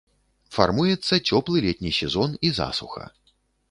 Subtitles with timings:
[0.57, 3.03] Фармуецца цёплы летні сезон і засуха.